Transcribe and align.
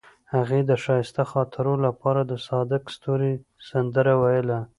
هغې 0.33 0.59
د 0.69 0.71
ښایسته 0.83 1.23
خاطرو 1.31 1.73
لپاره 1.85 2.21
د 2.31 2.33
صادق 2.47 2.83
ستوري 2.95 3.33
سندره 3.69 4.13
ویله. 4.21 4.59